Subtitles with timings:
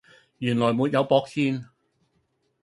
[0.39, 1.65] 原來沒有駁線